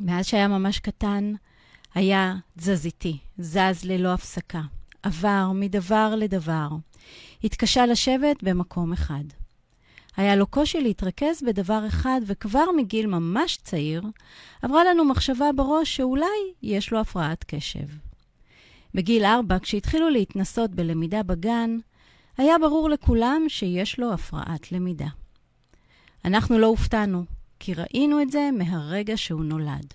[0.00, 1.32] מאז שהיה ממש קטן,
[1.94, 4.60] היה תזזיתי, זז ללא הפסקה,
[5.02, 6.68] עבר מדבר לדבר,
[7.44, 9.24] התקשה לשבת במקום אחד.
[10.16, 14.02] היה לו קושי להתרכז בדבר אחד, וכבר מגיל ממש צעיר,
[14.62, 17.86] עברה לנו מחשבה בראש שאולי יש לו הפרעת קשב.
[18.94, 21.78] בגיל ארבע, כשהתחילו להתנסות בלמידה בגן,
[22.36, 25.08] היה ברור לכולם שיש לו הפרעת למידה.
[26.24, 27.24] אנחנו לא הופתענו,
[27.60, 29.94] כי ראינו את זה מהרגע שהוא נולד.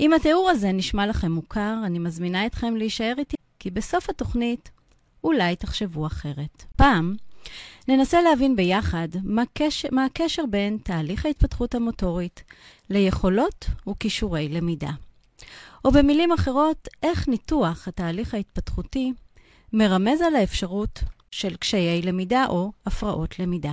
[0.00, 4.70] אם התיאור הזה נשמע לכם מוכר, אני מזמינה אתכם להישאר איתי, כי בסוף התוכנית
[5.24, 6.64] אולי תחשבו אחרת.
[6.76, 7.14] פעם,
[7.88, 12.42] ננסה להבין ביחד מה, קשר, מה הקשר בין תהליך ההתפתחות המוטורית
[12.90, 14.90] ליכולות וכישורי למידה.
[15.84, 19.12] או במילים אחרות, איך ניתוח התהליך ההתפתחותי
[19.72, 23.72] מרמז על האפשרות של קשיי למידה או הפרעות למידה.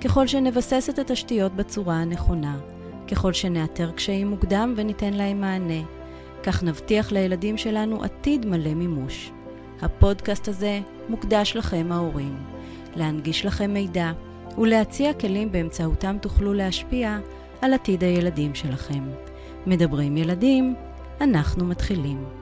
[0.00, 2.58] ככל שנבסס את התשתיות בצורה הנכונה,
[3.10, 5.82] ככל שנאתר קשיים מוקדם וניתן להם מענה,
[6.42, 9.30] כך נבטיח לילדים שלנו עתיד מלא מימוש.
[9.82, 12.36] הפודקאסט הזה מוקדש לכם ההורים,
[12.96, 14.12] להנגיש לכם מידע
[14.58, 17.18] ולהציע כלים באמצעותם תוכלו להשפיע
[17.62, 19.04] על עתיד הילדים שלכם.
[19.66, 20.74] מדברים ילדים,
[21.20, 22.39] אנחנו מתחילים.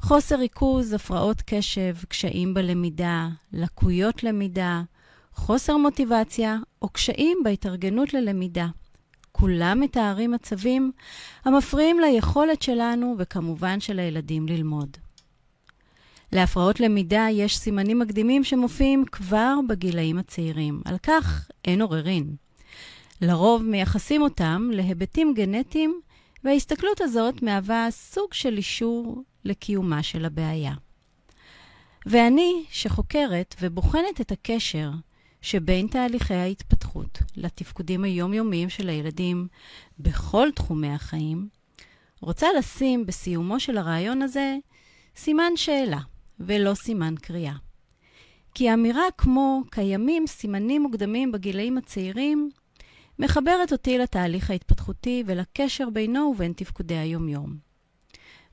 [0.00, 4.82] חוסר ריכוז, הפרעות קשב, קשיים בלמידה, לקויות למידה,
[5.34, 8.66] חוסר מוטיבציה או קשיים בהתארגנות ללמידה.
[9.32, 10.92] כולם מתארים מצבים
[11.44, 14.96] המפריעים ליכולת שלנו וכמובן של הילדים ללמוד.
[16.32, 20.82] להפרעות למידה יש סימנים מקדימים שמופיעים כבר בגילאים הצעירים.
[20.84, 22.34] על כך אין עוררין.
[23.20, 26.00] לרוב מייחסים אותם להיבטים גנטיים,
[26.44, 30.74] וההסתכלות הזאת מהווה סוג של אישור לקיומה של הבעיה.
[32.06, 34.90] ואני, שחוקרת ובוחנת את הקשר
[35.42, 39.46] שבין תהליכי ההתפתחות לתפקודים היומיומיים של הילדים
[39.98, 41.48] בכל תחומי החיים,
[42.20, 44.56] רוצה לשים בסיומו של הרעיון הזה
[45.16, 46.00] סימן שאלה
[46.40, 47.54] ולא סימן קריאה.
[48.54, 52.50] כי אמירה כמו קיימים סימנים מוקדמים בגילאים הצעירים
[53.20, 57.56] מחברת אותי לתהליך ההתפתחותי ולקשר בינו ובין תפקודי היומיום.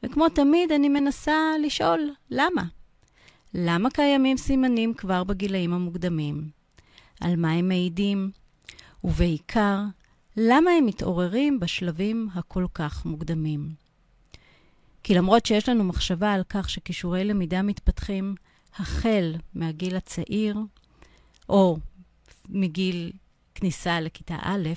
[0.04, 1.34] וכמו תמיד, אני מנסה
[1.64, 2.64] לשאול, למה?
[3.54, 6.50] למה קיימים סימנים כבר בגילאים המוקדמים?
[7.22, 8.32] על מה הם מעידים?
[9.04, 9.80] ובעיקר,
[10.38, 13.70] למה הם מתעוררים בשלבים הכל כך מוקדמים?
[15.04, 18.36] כי למרות שיש לנו מחשבה על כך שכישורי למידה מתפתחים
[18.76, 20.58] החל מהגיל הצעיר,
[21.50, 21.78] או
[22.50, 23.12] מגיל
[23.60, 24.70] כניסה לכיתה א',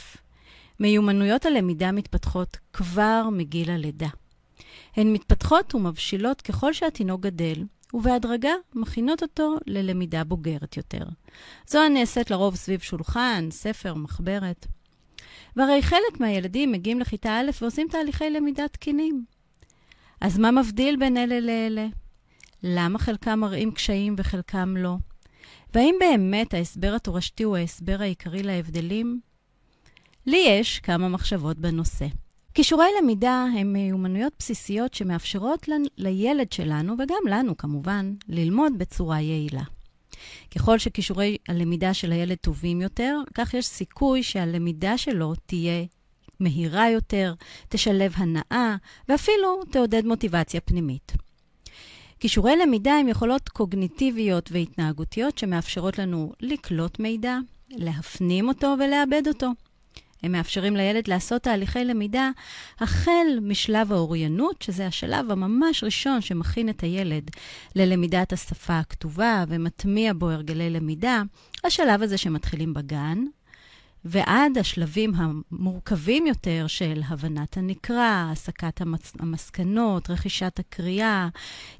[0.81, 4.09] מיומנויות הלמידה מתפתחות כבר מגיל הלידה.
[4.97, 7.65] הן מתפתחות ומבשילות ככל שהתינוק גדל,
[7.95, 11.05] ובהדרגה מכינות אותו ללמידה בוגרת יותר.
[11.67, 14.67] זו הנעשית לרוב סביב שולחן, ספר, מחברת.
[15.57, 19.25] והרי חלק מהילדים מגיעים לכיתה א' ועושים תהליכי למידה תקינים.
[20.21, 21.87] אז מה מבדיל בין אלה לאלה?
[22.62, 24.97] למה חלקם מראים קשיים וחלקם לא?
[25.75, 29.20] והאם באמת ההסבר התורשתי הוא ההסבר העיקרי להבדלים?
[30.26, 32.06] לי יש כמה מחשבות בנושא.
[32.54, 39.62] כישורי למידה הם מיומנויות בסיסיות שמאפשרות לילד שלנו, וגם לנו כמובן, ללמוד בצורה יעילה.
[40.54, 45.84] ככל שכישורי הלמידה של הילד טובים יותר, כך יש סיכוי שהלמידה שלו תהיה
[46.41, 47.34] מהירה יותר,
[47.69, 48.76] תשלב הנאה,
[49.08, 51.12] ואפילו תעודד מוטיבציה פנימית.
[52.20, 57.38] כישורי למידה הם יכולות קוגניטיביות והתנהגותיות שמאפשרות לנו לקלוט מידע,
[57.70, 59.50] להפנים אותו ולעבד אותו.
[60.22, 62.31] הם מאפשרים לילד לעשות תהליכי למידה
[62.81, 67.31] החל משלב האוריינות, שזה השלב הממש ראשון שמכין את הילד
[67.76, 71.23] ללמידת השפה הכתובה ומטמיע בו הרגלי למידה,
[71.64, 73.25] השלב הזה שמתחילים בגן,
[74.05, 79.12] ועד השלבים המורכבים יותר של הבנת הנקרא, הסקת המס...
[79.19, 81.29] המסקנות, רכישת הקריאה,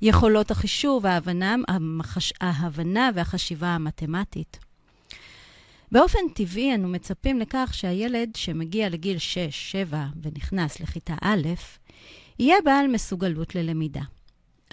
[0.03, 2.33] יכולות החישוב, ההבנה, המחש...
[2.41, 4.59] ההבנה והחשיבה המתמטית.
[5.93, 9.17] באופן טבעי אנו מצפים לכך שהילד שמגיע לגיל
[9.93, 11.49] 6-7 ונכנס לכיתה א',
[12.39, 14.03] יהיה בעל מסוגלות ללמידה.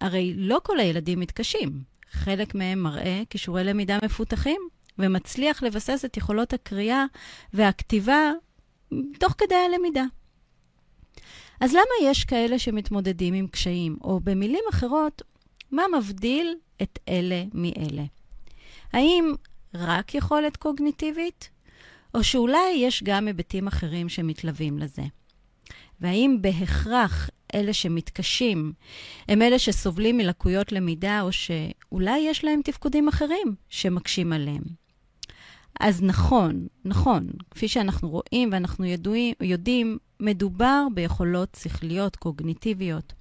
[0.02, 1.82] הרי לא כל הילדים מתקשים.
[2.12, 4.62] חלק מהם מראה כישורי למידה מפותחים,
[5.00, 7.06] ומצליח לבסס את יכולות הקריאה
[7.54, 8.32] והכתיבה
[9.20, 10.04] תוך כדי הלמידה.
[11.60, 13.98] אז למה יש כאלה שמתמודדים עם קשיים?
[14.04, 15.22] או במילים אחרות,
[15.72, 18.04] מה מבדיל את אלה מאלה?
[18.94, 19.34] האם
[19.74, 21.50] רק יכולת קוגניטיבית,
[22.14, 25.04] או שאולי יש גם היבטים אחרים שמתלווים לזה?
[26.02, 28.74] והאם בהכרח אלה שמתקשים
[29.28, 34.87] הם אלה שסובלים מלקויות למידה, או שאולי יש להם תפקודים אחרים שמקשים עליהם?
[35.80, 43.14] אז נכון, נכון, כפי שאנחנו רואים ואנחנו ידועים, יודעים, מדובר ביכולות שכליות, קוגניטיביות.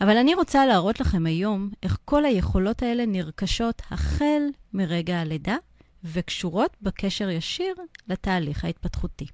[0.00, 4.42] אבל אני רוצה להראות לכם היום איך כל היכולות האלה נרכשות החל
[4.72, 5.56] מרגע הלידה
[6.04, 7.74] וקשורות בקשר ישיר
[8.08, 9.26] לתהליך ההתפתחותי.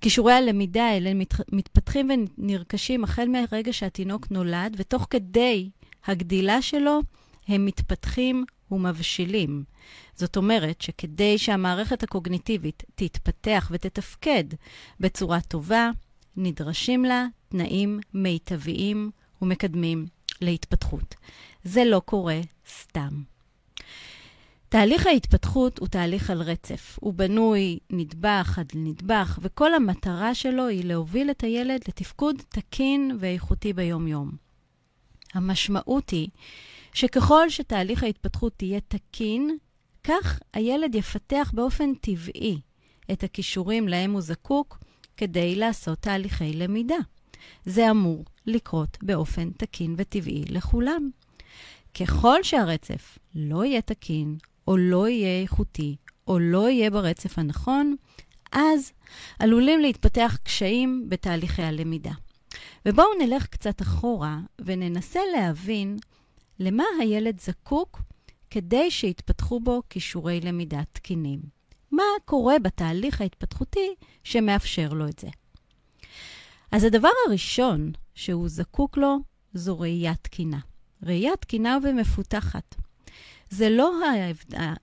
[0.00, 1.12] כישורי הלמידה האלה
[1.52, 5.70] מתפתחים ונרכשים החל מהרגע שהתינוק נולד, ותוך כדי
[6.06, 7.00] הגדילה שלו
[7.48, 8.44] הם מתפתחים
[8.74, 9.64] ומבשילים.
[10.14, 14.44] זאת אומרת שכדי שהמערכת הקוגניטיבית תתפתח ותתפקד
[15.00, 15.90] בצורה טובה,
[16.36, 19.10] נדרשים לה תנאים מיטביים
[19.42, 20.06] ומקדמים
[20.40, 21.14] להתפתחות.
[21.64, 23.22] זה לא קורה סתם.
[24.68, 26.98] תהליך ההתפתחות הוא תהליך על רצף.
[27.00, 33.72] הוא בנוי נדבך עד נדבך, וכל המטרה שלו היא להוביל את הילד לתפקוד תקין ואיכותי
[33.72, 34.30] ביום-יום.
[35.34, 36.28] המשמעות היא
[36.94, 39.56] שככל שתהליך ההתפתחות תהיה תקין,
[40.04, 42.60] כך הילד יפתח באופן טבעי
[43.12, 44.78] את הכישורים להם הוא זקוק
[45.16, 46.96] כדי לעשות תהליכי למידה.
[47.64, 51.10] זה אמור לקרות באופן תקין וטבעי לכולם.
[52.00, 54.36] ככל שהרצף לא יהיה תקין,
[54.68, 55.96] או לא יהיה איכותי,
[56.28, 57.96] או לא יהיה ברצף הנכון,
[58.52, 58.92] אז
[59.38, 62.12] עלולים להתפתח קשיים בתהליכי הלמידה.
[62.86, 65.96] ובואו נלך קצת אחורה וננסה להבין
[66.60, 68.02] למה הילד זקוק
[68.50, 71.40] כדי שיתפתחו בו כישורי למידה תקינים.
[71.92, 75.28] מה קורה בתהליך ההתפתחותי שמאפשר לו את זה?
[76.72, 79.18] אז הדבר הראשון שהוא זקוק לו
[79.54, 80.58] זו ראייה תקינה.
[81.02, 82.74] ראייה תקינה ומפותחת.
[83.50, 83.92] זה לא,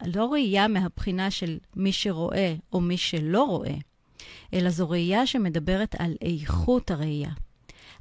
[0.05, 3.75] לא ראייה מהבחינה של מי שרואה או מי שלא רואה,
[4.53, 7.31] אלא זו ראייה שמדברת על איכות הראייה,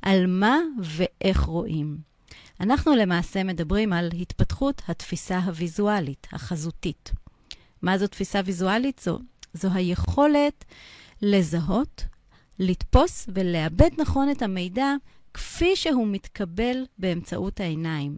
[0.03, 2.10] על מה ואיך רואים.
[2.61, 7.13] אנחנו למעשה מדברים על התפתחות התפיסה הוויזואלית, החזותית.
[7.83, 9.01] מה זו תפיסה ויזואלית?
[9.05, 9.19] זו,
[9.53, 10.65] זו היכולת
[11.23, 12.05] לזהות,
[12.59, 14.95] לתפוס ולעבד נכון את המידע
[15.35, 18.17] כפי שהוא מתקבל באמצעות העיניים.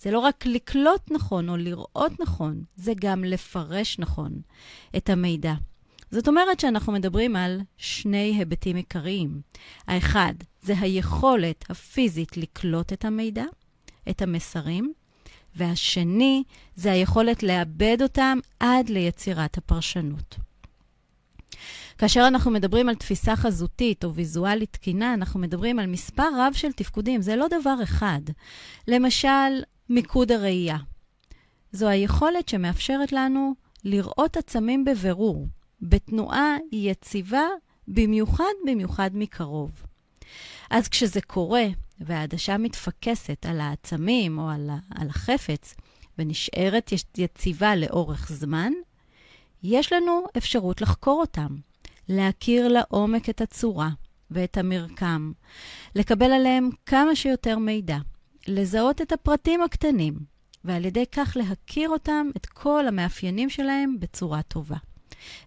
[0.00, 4.32] זה לא רק לקלוט נכון או לראות נכון, זה גם לפרש נכון
[4.96, 5.54] את המידע.
[6.10, 9.40] זאת אומרת שאנחנו מדברים על שני היבטים עיקריים.
[9.86, 13.44] האחד, זה היכולת הפיזית לקלוט את המידע,
[14.08, 14.92] את המסרים,
[15.56, 16.42] והשני
[16.76, 20.36] זה היכולת לעבד אותם עד ליצירת הפרשנות.
[21.98, 26.72] כאשר אנחנו מדברים על תפיסה חזותית או ויזואלית תקינה, אנחנו מדברים על מספר רב של
[26.72, 28.20] תפקודים, זה לא דבר אחד.
[28.88, 30.76] למשל, מיקוד הראייה.
[31.72, 33.54] זו היכולת שמאפשרת לנו
[33.84, 35.46] לראות עצמים בבירור,
[35.82, 37.46] בתנועה יציבה,
[37.88, 39.70] במיוחד במיוחד מקרוב.
[40.70, 41.64] אז כשזה קורה,
[42.00, 45.74] והעדשה מתפקסת על העצמים או על, על החפץ
[46.18, 48.72] ונשארת יציבה לאורך זמן,
[49.62, 51.56] יש לנו אפשרות לחקור אותם,
[52.08, 53.90] להכיר לעומק את הצורה
[54.30, 55.32] ואת המרקם,
[55.94, 57.98] לקבל עליהם כמה שיותר מידע,
[58.48, 60.14] לזהות את הפרטים הקטנים,
[60.64, 64.76] ועל ידי כך להכיר אותם, את כל המאפיינים שלהם, בצורה טובה.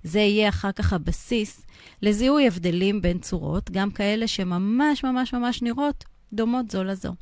[0.03, 1.65] זה יהיה אחר כך הבסיס
[2.01, 6.03] לזיהוי הבדלים בין צורות, גם כאלה שממש ממש ממש נראות
[6.33, 7.13] דומות זו לזו.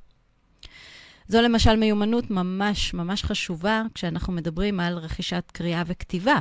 [1.27, 6.39] זו למשל מיומנות ממש ממש חשובה כשאנחנו מדברים על רכישת קריאה וכתיבה.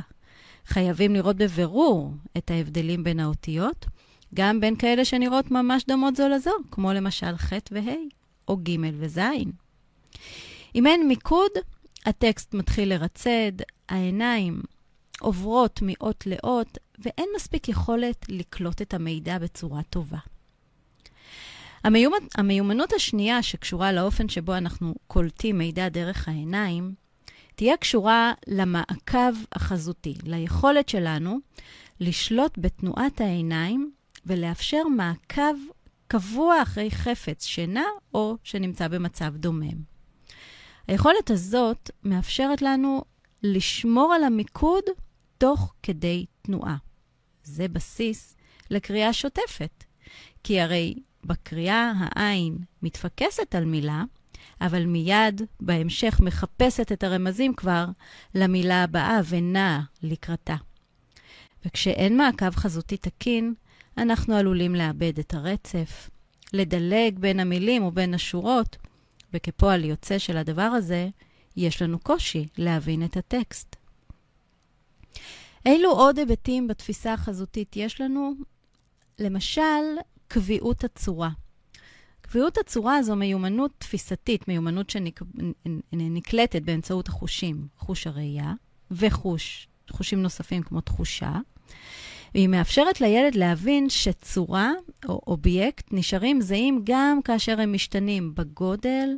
[0.65, 3.85] חייבים לראות בבירור את ההבדלים בין האותיות,
[4.33, 7.95] גם בין כאלה שנראות ממש דומות זו לזו, כמו למשל ח' וה'
[8.47, 9.19] או ג' וז'.
[10.75, 11.51] אם אין מיקוד,
[12.05, 13.51] הטקסט מתחיל לרצד,
[13.89, 14.61] העיניים
[15.19, 20.17] עוברות מאות לאות, ואין מספיק יכולת לקלוט את המידע בצורה טובה.
[21.83, 26.93] המיומנות, המיומנות השנייה שקשורה לאופן שבו אנחנו קולטים מידע דרך העיניים,
[27.55, 31.39] תהיה קשורה למעקב החזותי, ליכולת שלנו
[31.99, 33.91] לשלוט בתנועת העיניים
[34.25, 35.53] ולאפשר מעקב
[36.07, 39.91] קבוע אחרי חפץ שינה או שנמצא במצב דומם.
[40.87, 43.03] היכולת הזאת מאפשרת לנו
[43.43, 44.83] לשמור על המיקוד
[45.37, 46.77] תוך כדי תנועה.
[47.43, 48.35] זה בסיס
[48.69, 49.83] לקריאה שוטפת,
[50.43, 50.95] כי הרי
[51.25, 54.03] בקריאה העין מתפקסת על מילה,
[54.61, 57.85] אבל מיד בהמשך מחפשת את הרמזים כבר
[58.35, 60.55] למילה הבאה ונעה לקראתה.
[61.65, 63.53] וכשאין מעקב חזותי תקין,
[63.97, 66.09] אנחנו עלולים לאבד את הרצף,
[66.53, 68.77] לדלג בין המילים ובין השורות,
[69.33, 71.09] וכפועל יוצא של הדבר הזה,
[71.57, 73.75] יש לנו קושי להבין את הטקסט.
[75.65, 78.33] אילו עוד היבטים בתפיסה החזותית יש לנו?
[79.19, 79.61] למשל,
[80.33, 81.29] קביעות הצורה.
[82.21, 88.53] קביעות הצורה זו מיומנות תפיסתית, מיומנות שנקלטת באמצעות החושים, חוש הראייה
[88.91, 91.31] וחוש, חושים נוספים כמו תחושה.
[92.33, 94.71] והיא מאפשרת לילד להבין שצורה
[95.09, 99.09] או אובייקט נשארים זהים גם כאשר הם משתנים בגודל,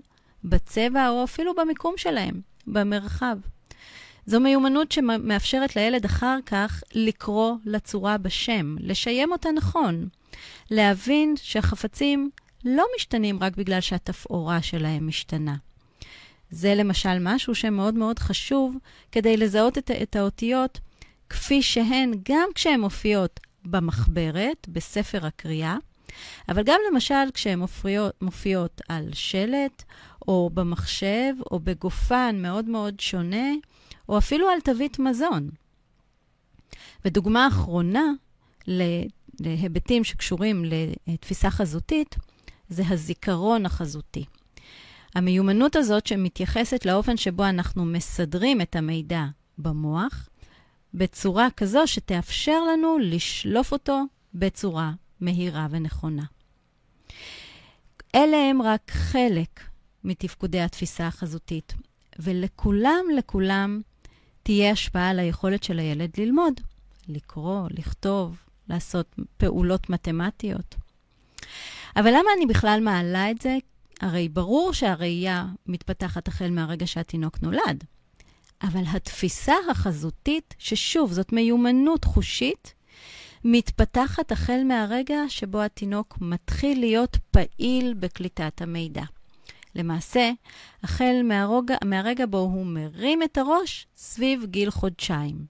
[0.43, 3.38] בצבע או אפילו במיקום שלהם, במרחב.
[4.25, 10.08] זו מיומנות שמאפשרת לילד אחר כך לקרוא לצורה בשם, לשיים אותה נכון,
[10.72, 12.30] להבין שהחפצים
[12.66, 15.56] לא משתנים רק בגלל שהתפאורה שלהם משתנה.
[16.50, 18.75] זה למשל משהו שמאוד מאוד חשוב
[19.12, 20.80] כדי לזהות את, את האותיות
[21.30, 25.78] כפי שהן, גם כשהן מופיעות במחברת, בספר הקריאה,
[26.50, 29.84] אבל גם למשל כשהן מופיעות, מופיעות על שלט,
[30.28, 33.52] או במחשב, או בגופן מאוד מאוד שונה,
[34.10, 35.50] או אפילו על תווית מזון.
[37.06, 38.12] ודוגמה אחרונה
[39.40, 40.66] להיבטים שקשורים
[41.08, 42.16] לתפיסה חזותית,
[42.70, 44.25] זה הזיכרון החזותי.
[45.16, 49.24] המיומנות הזאת שמתייחסת לאופן שבו אנחנו מסדרים את המידע
[49.58, 50.30] במוח,
[50.94, 56.24] בצורה כזו שתאפשר לנו לשלוף אותו בצורה מהירה ונכונה.
[58.16, 59.60] אלה הם רק חלק
[60.04, 61.74] מתפקודי התפיסה החזותית,
[62.20, 63.82] ולכולם, לכולם,
[64.44, 66.54] תהיה השפעה על היכולת של הילד ללמוד,
[67.08, 70.75] לקרוא, לכתוב, לעשות פעולות מתמטיות.
[71.96, 73.58] אבל למה אני בכלל מעלה את זה?
[74.01, 77.84] הרי ברור שהראייה מתפתחת החל מהרגע שהתינוק נולד.
[78.63, 82.74] אבל התפיסה החזותית, ששוב, זאת מיומנות חושית,
[83.43, 89.03] מתפתחת החל מהרגע שבו התינוק מתחיל להיות פעיל בקליטת המידע.
[89.75, 90.32] למעשה,
[90.84, 95.46] החל מהרגע, מהרגע בו הוא מרים את הראש סביב גיל חודשיים.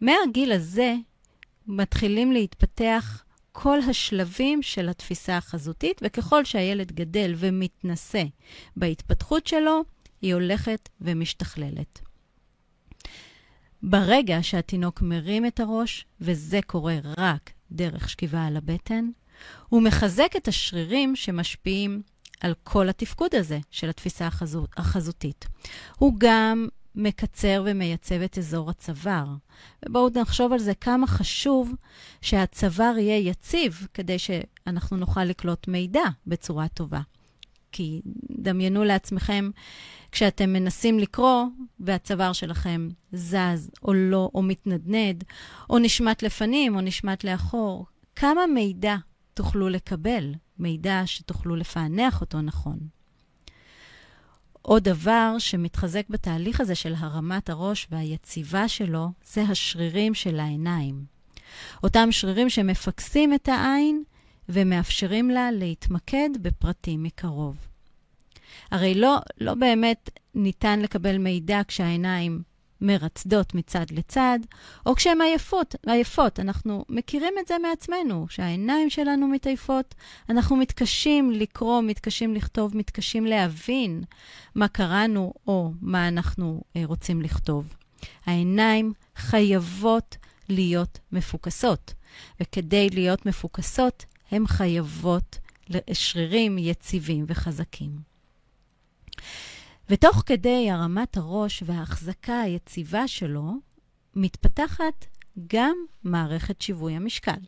[0.00, 0.94] מהגיל הזה
[1.68, 8.24] מתחילים להתפתח כל השלבים של התפיסה החזותית, וככל שהילד גדל ומתנשא
[8.76, 9.80] בהתפתחות שלו,
[10.22, 12.00] היא הולכת ומשתכללת.
[13.82, 19.10] ברגע שהתינוק מרים את הראש, וזה קורה רק דרך שכיבה על הבטן,
[19.68, 22.02] הוא מחזק את השרירים שמשפיעים
[22.40, 25.46] על כל התפקוד הזה של התפיסה החזות, החזותית.
[25.96, 29.26] הוא גם מקצר ומייצב את אזור הצוואר.
[29.88, 31.74] ובואו נחשוב על זה כמה חשוב
[32.22, 37.00] שהצוואר יהיה יציב כדי שאנחנו נוכל לקלוט מידע בצורה טובה.
[37.72, 38.00] כי
[38.30, 39.50] דמיינו לעצמכם
[40.12, 41.44] כשאתם מנסים לקרוא
[41.80, 45.24] והצוואר שלכם זז או לא, או מתנדנד,
[45.70, 47.86] או נשמט לפנים או נשמט לאחור,
[48.16, 48.96] כמה מידע
[49.34, 52.78] תוכלו לקבל, מידע שתוכלו לפענח אותו נכון.
[54.68, 61.04] עוד דבר שמתחזק בתהליך הזה של הרמת הראש והיציבה שלו, זה השרירים של העיניים.
[61.82, 64.02] אותם שרירים שמפקסים את העין
[64.48, 67.56] ומאפשרים לה להתמקד בפרטים מקרוב.
[68.70, 72.42] הרי לא, לא באמת ניתן לקבל מידע כשהעיניים
[72.80, 74.38] מרצדות מצד לצד,
[74.86, 76.40] או כשהן עייפות, עייפות.
[76.40, 79.94] אנחנו מכירים את זה מעצמנו, שהעיניים שלנו מתעייפות,
[80.28, 84.02] אנחנו מתקשים לקרוא, מתקשים לכתוב, מתקשים להבין
[84.54, 87.74] מה קראנו או מה אנחנו אה, רוצים לכתוב.
[88.26, 90.16] העיניים חייבות
[90.48, 91.94] להיות מפוקסות,
[92.40, 98.07] וכדי להיות מפוקסות, הן חייבות לשרירים יציבים וחזקים.
[99.90, 103.52] ותוך כדי הרמת הראש וההחזקה היציבה שלו,
[104.14, 105.06] מתפתחת
[105.46, 107.38] גם מערכת שיווי המשקל.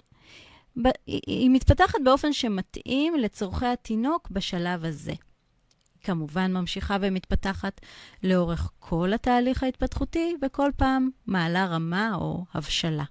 [1.06, 5.10] היא מתפתחת באופן שמתאים לצורכי התינוק בשלב הזה.
[5.10, 7.80] היא כמובן ממשיכה ומתפתחת
[8.22, 13.04] לאורך כל התהליך ההתפתחותי, וכל פעם מעלה רמה או הבשלה.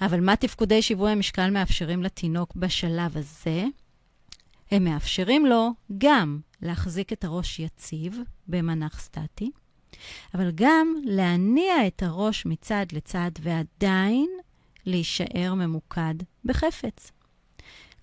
[0.00, 3.64] אבל מה תפקודי שיווי המשקל מאפשרים לתינוק בשלב הזה?
[4.74, 9.50] הם מאפשרים לו גם להחזיק את הראש יציב במנח סטטי,
[10.34, 14.30] אבל גם להניע את הראש מצד לצד ועדיין
[14.86, 16.14] להישאר ממוקד
[16.44, 17.12] בחפץ.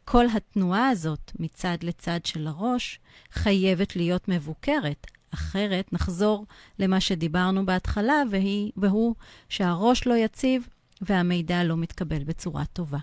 [0.06, 3.00] כל התנועה הזאת מצד לצד של הראש
[3.32, 6.46] חייבת להיות מבוקרת אחרת נחזור
[6.80, 9.16] למה שדיברנו בהתחלה, והיא, והוא
[9.50, 10.68] שהראש לא יציב
[11.02, 13.00] והמידע לא מתקבל בצורה טובה.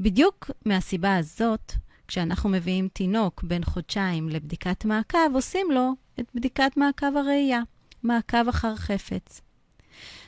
[0.00, 1.72] בדיוק מהסיבה הזאת,
[2.12, 7.62] כשאנחנו מביאים תינוק בן חודשיים לבדיקת מעקב, עושים לו את בדיקת מעקב הראייה,
[8.02, 9.40] מעקב אחר חפץ.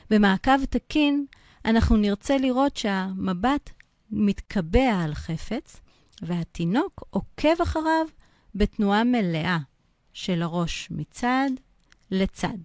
[0.09, 1.25] במעקב תקין,
[1.65, 3.69] אנחנו נרצה לראות שהמבט
[4.11, 5.79] מתקבע על חפץ,
[6.21, 8.05] והתינוק עוקב אחריו
[8.55, 9.57] בתנועה מלאה
[10.13, 11.49] של הראש מצד
[12.11, 12.57] לצד.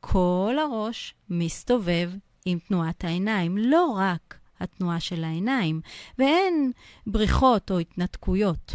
[0.00, 2.10] כל הראש מסתובב
[2.44, 5.80] עם תנועת העיניים, לא רק התנועה של העיניים,
[6.18, 6.72] ואין
[7.06, 8.74] בריחות או התנתקויות.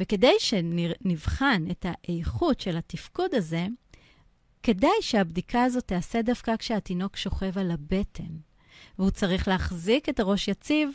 [0.00, 3.66] וכדי שנבחן את האיכות של התפקוד הזה,
[4.62, 8.36] כדאי שהבדיקה הזאת תיעשה דווקא כשהתינוק שוכב על הבטן,
[8.98, 10.90] והוא צריך להחזיק את הראש יציב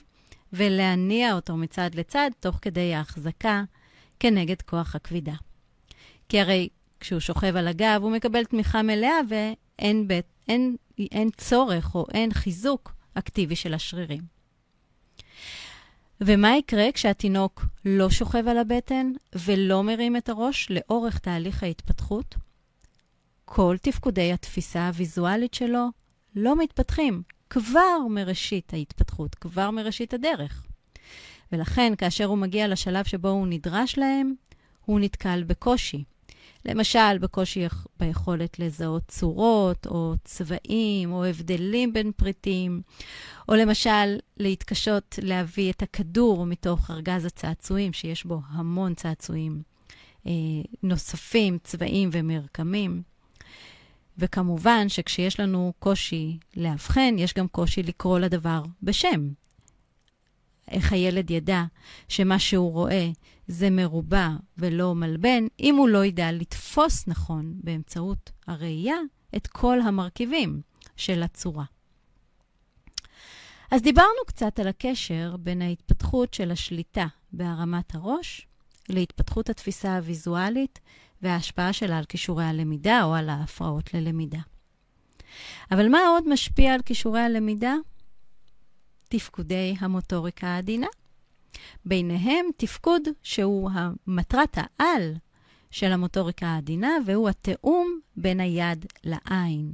[0.54, 3.64] ולהניע אותו מצד לצד תוך כדי ההחזקה
[4.20, 5.34] כנגד כוח הכבידה.
[6.30, 6.70] כי הרי
[7.00, 10.76] כשהוא שוכב על הגב, הוא מקבל תמיכה מלאה ואין בית, אין,
[11.12, 14.22] אין צורך או אין חיזוק אקטיבי של השרירים.
[16.22, 19.12] ומה יקרה כשהתינוק לא שוכב על הבטן
[19.46, 22.36] ולא מרים את הראש לאורך תהליך ההתפתחות?
[23.46, 25.88] כל תפקודי התפיסה הוויזואלית שלו
[26.36, 30.66] לא מתפתחים כבר מראשית ההתפתחות, כבר מראשית הדרך.
[31.52, 34.34] ולכן, כאשר הוא מגיע לשלב שבו הוא נדרש להם,
[34.86, 36.04] הוא נתקל בקושי.
[36.66, 37.66] למשל, בקושי
[38.00, 42.82] ביכולת לזהות צורות, או צבעים, או הבדלים בין פריטים,
[43.50, 49.62] או למשל, להתקשות להביא את הכדור מתוך ארגז הצעצועים, שיש בו המון צעצועים
[50.28, 50.32] אה,
[50.84, 53.02] נוספים, צבעים ומרקמים.
[54.18, 59.30] וכמובן שכשיש לנו קושי לאבחן, יש גם קושי לקרוא לדבר בשם.
[60.72, 61.64] איך הילד ידע
[62.08, 63.10] שמה שהוא רואה
[63.48, 68.98] זה מרובע ולא מלבן, אם הוא לא ידע לתפוס נכון באמצעות הראייה
[69.36, 70.62] את כל המרכיבים
[70.98, 71.66] של הצורה.
[73.72, 78.48] אז דיברנו קצת על הקשר בין ההתפתחות של השליטה בהרמת הראש
[78.90, 80.80] להתפתחות התפיסה הוויזואלית
[81.22, 84.40] וההשפעה שלה על כישורי הלמידה או על ההפרעות ללמידה.
[85.72, 87.74] אבל מה עוד משפיע על כישורי הלמידה?
[89.10, 90.88] תפקודי המוטוריקה העדינה.
[91.86, 93.70] ביניהם תפקוד שהוא
[94.08, 95.14] מטרת העל
[95.72, 99.72] של המוטוריקה העדינה, והוא התיאום בין היד לעין.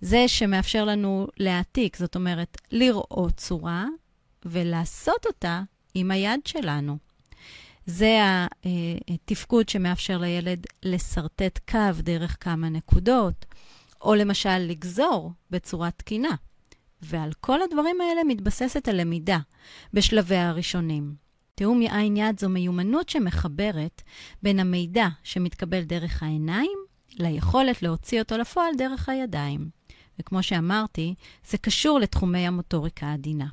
[0.00, 3.86] זה שמאפשר לנו להעתיק, זאת אומרת, לראות צורה
[4.44, 5.62] ולעשות אותה
[5.94, 6.98] עם היד שלנו.
[7.86, 8.18] זה
[9.08, 13.46] התפקוד שמאפשר לילד לשרטט קו דרך כמה נקודות,
[14.00, 16.34] או למשל לגזור בצורה תקינה.
[17.02, 19.38] ועל כל הדברים האלה מתבססת הלמידה
[19.94, 21.14] בשלביה הראשונים.
[21.54, 24.02] תיאום עין יד זו מיומנות שמחברת
[24.42, 26.78] בין המידע שמתקבל דרך העיניים
[27.18, 29.68] ליכולת להוציא אותו לפועל דרך הידיים.
[30.18, 31.14] וכמו שאמרתי,
[31.48, 33.46] זה קשור לתחומי המוטוריקה העדינה.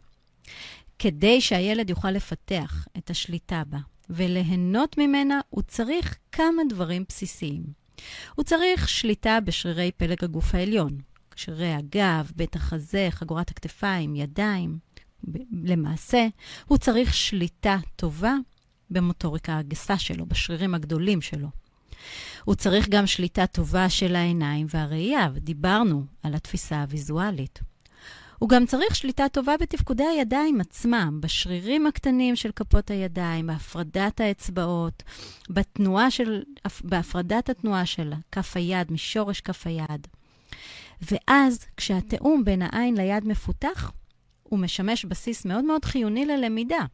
[0.99, 3.77] כדי שהילד יוכל לפתח את השליטה בה
[4.09, 7.63] וליהנות ממנה, הוא צריך כמה דברים בסיסיים.
[8.35, 10.97] הוא צריך שליטה בשרירי פלג הגוף העליון,
[11.37, 14.77] שרירי הגב, בית החזה, חגורת הכתפיים, ידיים.
[15.63, 16.27] למעשה,
[16.65, 18.33] הוא צריך שליטה טובה
[18.89, 21.47] במוטוריקה הגסה שלו, בשרירים הגדולים שלו.
[22.43, 27.59] הוא צריך גם שליטה טובה של העיניים והראייה, ודיברנו על התפיסה הוויזואלית.
[28.39, 35.03] הוא גם צריך שליטה טובה בתפקודי הידיים עצמם, בשרירים הקטנים של כפות הידיים, בהפרדת האצבעות,
[35.49, 36.43] בתנועה של,
[36.83, 40.07] בהפרדת התנועה של כף היד משורש כף היד.
[41.01, 43.91] ואז, כשהתיאום בין העין ליד מפותח,
[44.43, 46.85] הוא משמש בסיס מאוד מאוד חיוני ללמידה,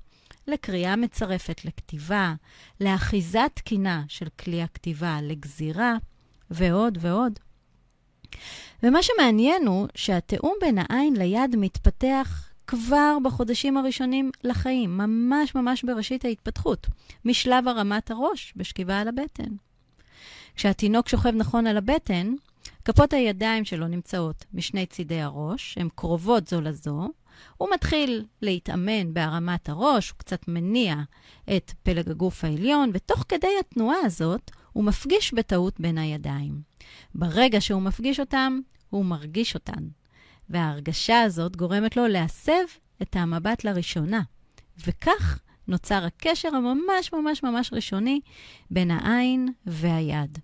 [0.47, 2.33] לקריאה מצרפת לכתיבה,
[2.81, 5.95] לאחיזה תקינה של כלי הכתיבה, לגזירה,
[6.49, 7.39] ועוד ועוד.
[8.83, 16.25] ומה שמעניין הוא שהתיאום בין העין ליד מתפתח כבר בחודשים הראשונים לחיים, ממש ממש בראשית
[16.25, 16.87] ההתפתחות,
[17.25, 19.51] משלב הרמת הראש בשכיבה על הבטן.
[20.55, 22.33] כשהתינוק שוכב נכון על הבטן,
[22.85, 27.09] כפות הידיים שלו נמצאות משני צידי הראש, הן קרובות זו לזו.
[27.57, 30.95] הוא מתחיל להתאמן בהרמת הראש, הוא קצת מניע
[31.55, 36.61] את פלג הגוף העליון, ותוך כדי התנועה הזאת, הוא מפגיש בטעות בין הידיים.
[37.15, 39.87] ברגע שהוא מפגיש אותם, הוא מרגיש אותן.
[40.49, 42.63] וההרגשה הזאת גורמת לו להסב
[43.01, 44.21] את המבט לראשונה.
[44.87, 48.19] וכך נוצר הקשר הממש ממש ממש ראשוני
[48.71, 50.39] בין העין והיד.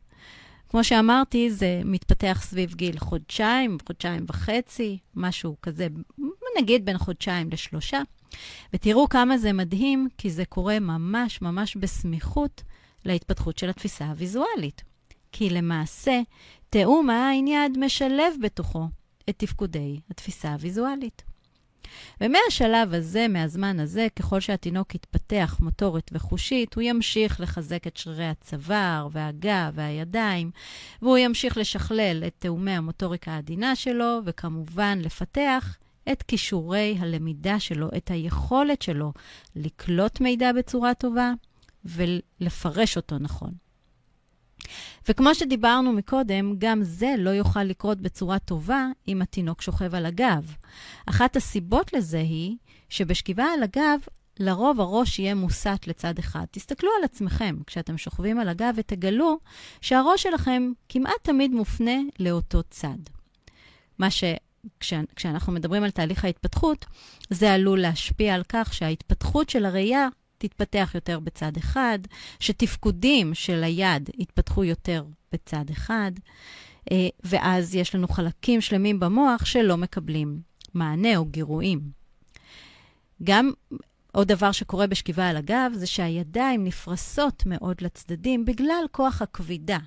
[0.69, 5.88] כמו שאמרתי, זה מתפתח סביב גיל חודשיים, חודשיים וחצי, משהו כזה,
[6.60, 8.01] נגיד בין חודשיים לשלושה.
[8.73, 12.63] ותראו כמה זה מדהים, כי זה קורה ממש ממש בסמיכות
[13.05, 14.84] להתפתחות של התפיסה הוויזואלית.
[15.32, 16.21] כי למעשה,
[16.69, 18.88] תיאום העין יד משלב בתוכו
[19.29, 21.29] את תפקודי התפיסה הוויזואלית.
[22.21, 29.08] ומהשלב הזה, מהזמן הזה, ככל שהתינוק יתפתח מוטורית וחושית, הוא ימשיך לחזק את שרירי הצוואר
[29.12, 30.52] והגב והידיים,
[31.02, 35.78] והוא ימשיך לשכלל את תאומי המוטוריקה העדינה שלו, וכמובן לפתח
[36.12, 39.13] את כישורי הלמידה שלו, את היכולת שלו
[39.56, 41.34] לקלוט מידע בצורה טובה
[41.86, 43.68] ולפרש אותו נכון.
[45.10, 50.55] וכמו שדיברנו מקודם, גם זה לא יוכל לקרות בצורה טובה אם התינוק שוכב על הגב.
[51.05, 52.55] אחת הסיבות לזה היא
[52.89, 53.99] שבשכיבה על הגב,
[54.39, 56.45] לרוב הראש יהיה מוסט לצד אחד.
[56.51, 59.39] תסתכלו על עצמכם כשאתם שוכבים על הגב ותגלו
[59.82, 62.97] שהראש שלכם כמעט תמיד מופנה לאותו צד.
[63.99, 64.23] מה ש...
[64.79, 66.86] כש, כשאנחנו מדברים על תהליך ההתפתחות,
[67.29, 70.08] זה עלול להשפיע על כך שההתפתחות של הראייה
[70.39, 71.99] תתפתח יותר בצד אחד,
[72.39, 76.12] שתפקודים של היד יתפתחו יותר בצד אחד,
[76.91, 80.41] אה, ואז יש לנו חלקים שלמים במוח שלא מקבלים
[80.73, 81.82] מענה או גירויים.
[83.23, 83.52] גם
[84.12, 89.78] עוד דבר שקורה בשכיבה על הגב זה שהידיים נפרסות מאוד לצדדים בגלל כוח הכבידה.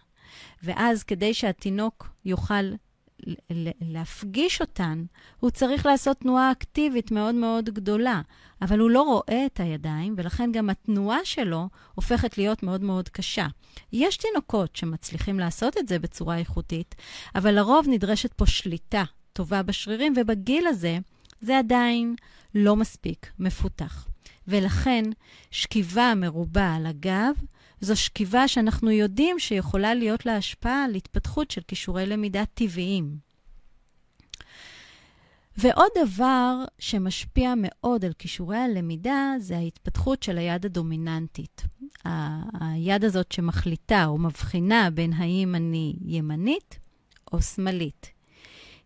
[0.63, 2.65] ואז כדי שהתינוק יוכל
[3.81, 5.05] להפגיש אותן,
[5.41, 8.21] הוא צריך לעשות תנועה אקטיבית מאוד מאוד גדולה,
[8.63, 13.47] אבל הוא לא רואה את הידיים, ולכן גם התנועה שלו הופכת להיות מאוד מאוד קשה.
[13.93, 16.95] יש תינוקות שמצליחים לעשות את זה בצורה איכותית,
[17.35, 20.99] אבל לרוב נדרשת פה שליטה טובה בשרירים, ובגיל הזה
[21.41, 22.15] זה עדיין
[22.55, 24.09] לא מספיק מפותח.
[24.49, 25.05] ולכן
[25.51, 27.35] שכיבה מרובה על הגב
[27.83, 33.17] זו שכיבה שאנחנו יודעים שיכולה להיות לה השפעה על התפתחות של כישורי למידה טבעיים.
[35.57, 41.63] ועוד דבר שמשפיע מאוד על כישורי הלמידה זה ההתפתחות של היד הדומיננטית.
[42.61, 46.79] היד הזאת שמחליטה או מבחינה בין האם אני ימנית
[47.33, 48.11] או שמאלית.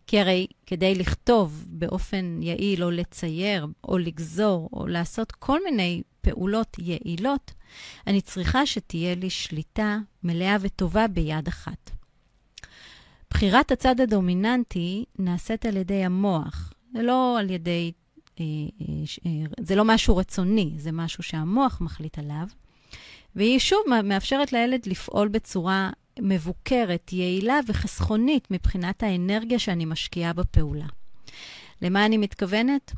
[0.07, 6.77] כי הרי כדי לכתוב באופן יעיל או לצייר או לגזור או לעשות כל מיני פעולות
[6.79, 7.51] יעילות,
[8.07, 11.91] אני צריכה שתהיה לי שליטה מלאה וטובה ביד אחת.
[13.29, 17.91] בחירת הצד הדומיננטי נעשית על ידי המוח, זה לא על ידי,
[18.39, 18.45] אה,
[19.25, 22.47] אה, זה לא משהו רצוני, זה משהו שהמוח מחליט עליו.
[23.35, 30.85] והיא שוב מאפשרת לילד לפעול בצורה מבוקרת, יעילה וחסכונית מבחינת האנרגיה שאני משקיעה בפעולה.
[31.81, 32.93] למה אני מתכוונת?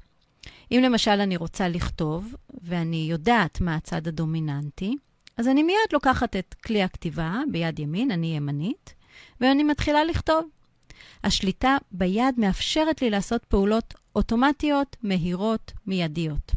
[0.71, 4.95] אם למשל אני רוצה לכתוב, ואני יודעת מה הצד הדומיננטי,
[5.38, 8.93] אז אני מיד לוקחת את כלי הכתיבה ביד ימין, אני ימנית,
[9.41, 10.49] ואני מתחילה לכתוב.
[11.23, 16.51] השליטה ביד מאפשרת לי לעשות פעולות אוטומטיות, מהירות, מיידיות.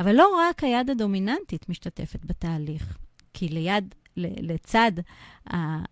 [0.00, 2.98] אבל לא רק היד הדומיננטית משתתפת בתהליך,
[3.34, 4.92] כי ליד, לצד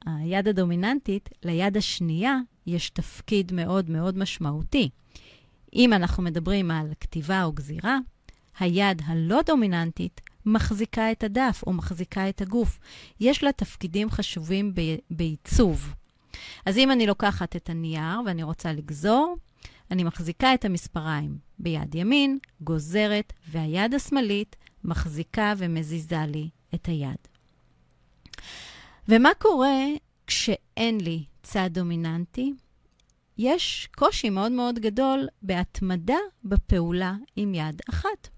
[0.06, 4.90] היד הדומיננטית, ליד השנייה יש תפקיד מאוד מאוד משמעותי.
[5.74, 7.98] אם אנחנו מדברים על כתיבה או גזירה,
[8.59, 12.78] היד הלא דומיננטית מחזיקה את הדף או מחזיקה את הגוף.
[13.20, 14.74] יש לה תפקידים חשובים
[15.11, 15.94] בעיצוב.
[16.66, 19.37] אז אם אני לוקחת את הנייר ואני רוצה לגזור,
[19.90, 27.28] אני מחזיקה את המספריים ביד ימין, גוזרת, והיד השמאלית מחזיקה ומזיזה לי את היד.
[29.09, 29.76] ומה קורה
[30.26, 32.52] כשאין לי צד דומיננטי?
[33.38, 38.29] יש קושי מאוד מאוד גדול בהתמדה בפעולה עם יד אחת.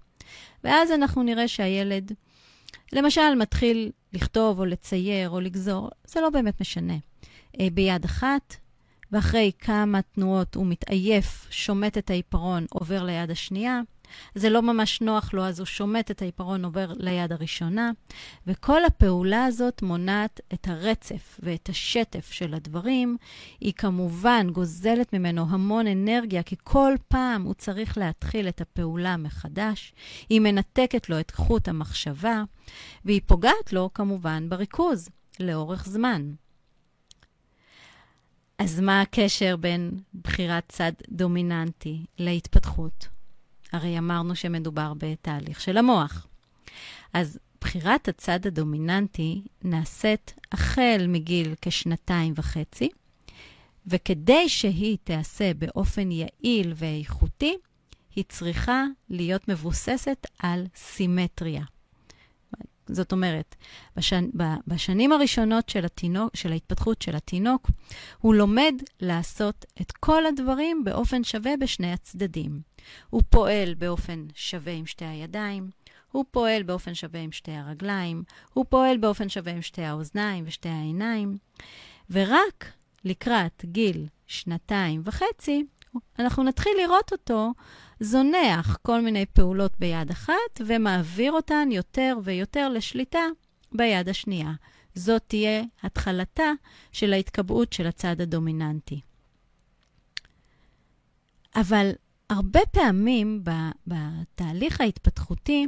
[0.63, 2.11] ואז אנחנו נראה שהילד,
[2.93, 6.93] למשל, מתחיל לכתוב או לצייר או לגזור, זה לא באמת משנה.
[7.59, 8.55] אה, ביד אחת,
[9.11, 13.81] ואחרי כמה תנועות הוא מתעייף, שומט את העיפרון, עובר ליד השנייה.
[14.35, 17.91] זה לא ממש נוח לו, אז הוא שומט את העיפרון, עובר ליד הראשונה.
[18.47, 23.17] וכל הפעולה הזאת מונעת את הרצף ואת השטף של הדברים.
[23.59, 29.93] היא כמובן גוזלת ממנו המון אנרגיה, כי כל פעם הוא צריך להתחיל את הפעולה מחדש.
[30.29, 32.43] היא מנתקת לו את חוט המחשבה,
[33.05, 36.31] והיא פוגעת לו כמובן בריכוז לאורך זמן.
[38.57, 39.91] אז מה הקשר בין
[40.23, 43.07] בחירת צד דומיננטי להתפתחות?
[43.71, 46.27] הרי אמרנו שמדובר בתהליך של המוח.
[47.13, 52.89] אז בחירת הצד הדומיננטי נעשית החל מגיל כשנתיים וחצי,
[53.87, 57.57] וכדי שהיא תיעשה באופן יעיל ואיכותי,
[58.15, 61.63] היא צריכה להיות מבוססת על סימטריה.
[62.87, 63.55] זאת אומרת,
[63.95, 64.29] בשנ...
[64.67, 67.71] בשנים הראשונות של, התינוק, של ההתפתחות של התינוק,
[68.19, 72.61] הוא לומד לעשות את כל הדברים באופן שווה בשני הצדדים.
[73.09, 75.69] הוא פועל באופן שווה עם שתי הידיים,
[76.11, 80.69] הוא פועל באופן שווה עם שתי הרגליים, הוא פועל באופן שווה עם שתי האוזניים ושתי
[80.69, 81.37] העיניים,
[82.09, 82.65] ורק
[83.05, 85.65] לקראת גיל שנתיים וחצי,
[86.19, 87.51] אנחנו נתחיל לראות אותו
[87.99, 93.23] זונח כל מיני פעולות ביד אחת ומעביר אותן יותר ויותר לשליטה
[93.71, 94.51] ביד השנייה.
[94.95, 96.51] זאת תהיה התחלתה
[96.91, 99.01] של ההתקבעות של הצד הדומיננטי.
[101.55, 101.91] אבל
[102.31, 103.43] הרבה פעמים
[103.87, 105.67] בתהליך ההתפתחותי,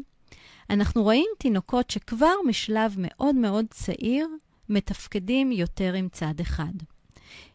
[0.70, 4.28] אנחנו רואים תינוקות שכבר משלב מאוד מאוד צעיר
[4.70, 6.74] מתפקדים יותר עם צד אחד.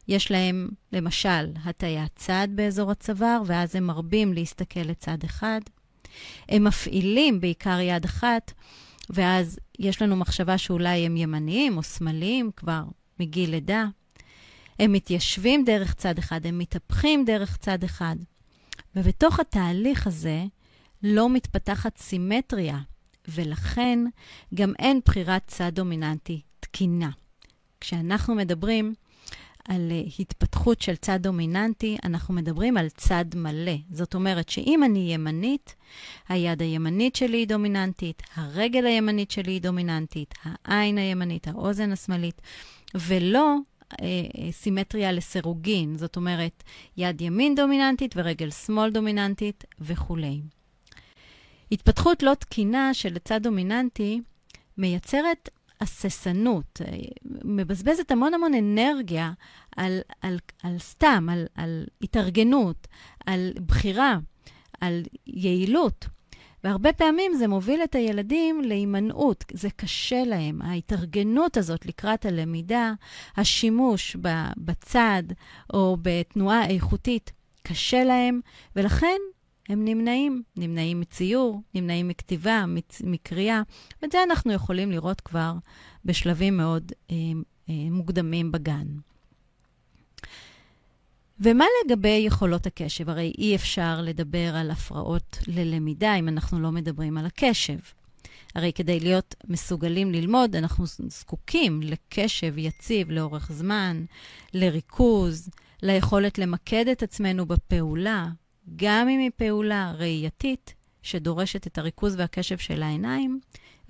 [0.09, 5.61] יש להם, למשל, הטיית צד באזור הצוואר, ואז הם מרבים להסתכל לצד אחד.
[6.49, 8.53] הם מפעילים בעיקר יד אחת,
[9.11, 12.83] ואז יש לנו מחשבה שאולי הם ימניים או שמאליים כבר
[13.21, 13.87] מגיל לידה.
[14.79, 18.17] הם מתיישבים דרך צד אחד, הם מתהפכים דרך צד אחד.
[18.99, 20.45] ובתוך התהליך הזה
[21.03, 22.79] לא מתפתחת סימטריה,
[23.29, 23.99] ולכן
[24.55, 27.11] גם אין בחירת צד דומיננטי תקינה.
[27.81, 28.95] כשאנחנו מדברים
[29.69, 33.77] על אה, התפתחות של צד דומיננטי, אנחנו מדברים על צד מלא.
[33.91, 35.75] זאת אומרת שאם אני ימנית,
[36.29, 42.43] היד הימנית שלי היא דומיננטית, הרגל הימנית שלי היא דומיננטית, העין הימנית, האוזן השמאלית,
[42.95, 43.57] ולא
[44.51, 46.63] סימטריה לסירוגין, זאת אומרת,
[46.97, 50.41] יד ימין דומיננטית ורגל שמאל דומיננטית וכולי.
[51.73, 54.21] התפתחות לא תקינה של צד דומיננטי
[54.79, 55.49] מייצרת
[55.81, 56.97] הססנות, אה,
[57.45, 59.33] מבזבזת המון המון אנרגיה
[59.77, 62.87] על, על, על סתם, על, על התארגנות,
[63.27, 64.19] על בחירה,
[64.81, 66.07] על יעילות.
[66.65, 70.63] והרבה פעמים זה מוביל את הילדים להימנעות, זה קשה להם.
[70.63, 72.93] ההתארגנות הזאת לקראת הלמידה,
[73.37, 74.17] השימוש
[74.57, 75.23] בצד
[75.73, 78.41] או בתנועה איכותית, קשה להם,
[78.77, 79.17] ולכן
[79.69, 80.43] הם נמנעים.
[80.57, 82.65] נמנעים מציור, נמנעים מכתיבה,
[83.05, 83.63] מקריאה,
[84.03, 85.53] ואת זה אנחנו יכולים לראות כבר
[86.05, 87.17] בשלבים מאוד אה,
[87.69, 88.87] אה, מוקדמים בגן.
[91.41, 93.11] ומה לגבי יכולות הקשב?
[93.11, 97.79] הרי אי אפשר לדבר על הפרעות ללמידה אם אנחנו לא מדברים על הקשב.
[98.55, 104.05] הרי כדי להיות מסוגלים ללמוד, אנחנו זקוקים לקשב יציב לאורך זמן,
[104.55, 105.51] לריכוז,
[105.83, 108.29] ליכולת למקד את עצמנו בפעולה,
[108.77, 113.41] גם אם היא פעולה ראייתית, שדורשת את הריכוז והקשב של העיניים,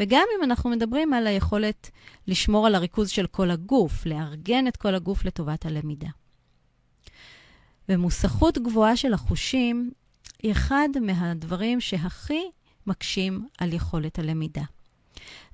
[0.00, 1.90] וגם אם אנחנו מדברים על היכולת
[2.26, 6.08] לשמור על הריכוז של כל הגוף, לארגן את כל הגוף לטובת הלמידה.
[7.88, 9.90] ומוסכות גבוהה של החושים
[10.42, 12.42] היא אחד מהדברים שהכי
[12.86, 14.62] מקשים על יכולת הלמידה.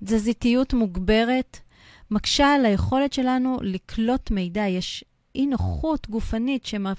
[0.05, 1.59] תזזיתיות מוגברת
[2.11, 4.69] מקשה על היכולת שלנו לקלוט מידע.
[4.69, 6.93] יש אי נוחות גופנית שמה,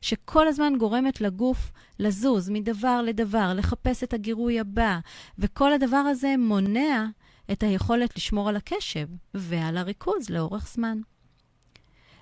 [0.00, 4.98] שכל הזמן גורמת לגוף לזוז מדבר לדבר, לחפש את הגירוי הבא,
[5.38, 7.06] וכל הדבר הזה מונע
[7.52, 10.98] את היכולת לשמור על הקשב ועל הריכוז לאורך זמן.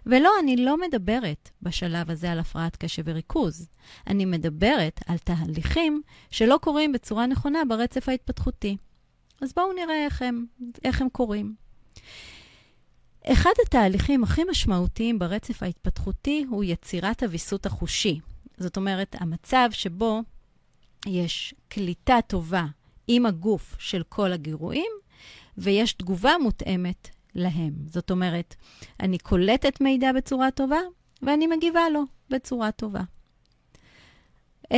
[0.06, 3.68] ולא, אני לא מדברת בשלב הזה על הפרעת קשב וריכוז.
[4.06, 8.76] אני מדברת על תהליכים שלא קורים בצורה נכונה ברצף ההתפתחותי.
[9.40, 10.46] אז בואו נראה איך הם,
[10.84, 11.54] איך הם קורים.
[13.24, 18.20] אחד התהליכים הכי משמעותיים ברצף ההתפתחותי הוא יצירת הוויסות החושי.
[18.56, 20.20] זאת אומרת, המצב שבו
[21.06, 22.66] יש קליטה טובה
[23.08, 24.92] עם הגוף של כל הגירויים,
[25.58, 27.72] ויש תגובה מותאמת להם.
[27.86, 28.54] זאת אומרת,
[29.00, 30.80] אני קולטת מידע בצורה טובה,
[31.22, 33.02] ואני מגיבה לו בצורה טובה.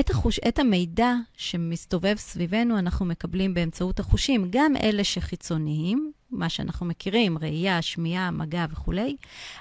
[0.01, 0.39] את, החוש...
[0.49, 7.83] את המידע שמסתובב סביבנו אנחנו מקבלים באמצעות החושים, גם אלה שחיצוניים, מה שאנחנו מכירים, ראייה,
[7.83, 9.17] שמיעה, מגע וכולי,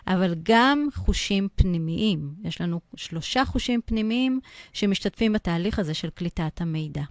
[0.08, 2.34] אבל גם חושים פנימיים.
[2.43, 4.39] יש לנו שלושה חושים פנימיים
[4.73, 7.04] שמשתתפים בתהליך הזה של קליטת המידע.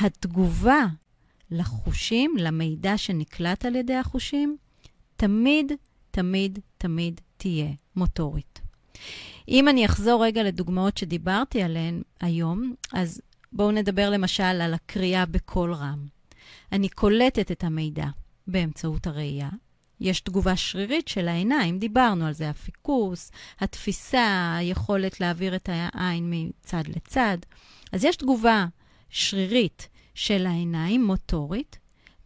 [0.00, 0.86] התגובה
[1.50, 4.56] לחושים, למידע שנקלט על ידי החושים,
[5.18, 5.72] תמיד,
[6.10, 8.60] תמיד, תמיד תהיה מוטורית.
[9.48, 13.20] אם אני אחזור רגע לדוגמאות שדיברתי עליהן היום, אז
[13.52, 16.06] בואו נדבר למשל על הקריאה בקול רם.
[16.72, 18.06] אני קולטת את המידע
[18.46, 19.48] באמצעות הראייה.
[20.00, 26.82] יש תגובה שרירית של העיניים, דיברנו על זה, הפיקוס, התפיסה, היכולת להעביר את העין מצד
[26.88, 27.38] לצד.
[27.92, 28.66] אז יש תגובה
[29.10, 31.78] שרירית של העיניים, מוטורית,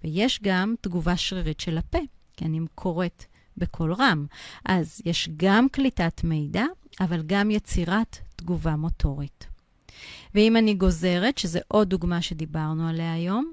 [0.05, 1.99] ויש גם תגובה שרירית של הפה,
[2.37, 3.25] כי אני קוראת
[3.57, 4.27] בקול רם.
[4.65, 6.65] אז יש גם קליטת מידע,
[7.01, 9.47] אבל גם יצירת תגובה מוטורית.
[10.35, 13.53] ואם אני גוזרת, שזה עוד דוגמה שדיברנו עליה היום,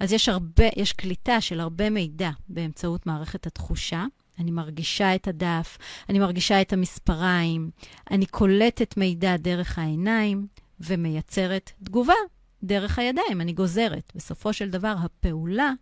[0.00, 4.04] אז יש, הרבה, יש קליטה של הרבה מידע באמצעות מערכת התחושה.
[4.38, 7.70] אני מרגישה את הדף, אני מרגישה את המספריים,
[8.10, 10.46] אני קולטת מידע דרך העיניים
[10.80, 12.14] ומייצרת תגובה
[12.62, 14.12] דרך הידיים, אני גוזרת.
[14.14, 15.72] בסופו של דבר, הפעולה